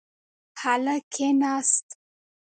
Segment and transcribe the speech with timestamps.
[0.61, 1.87] هلک کښېناست.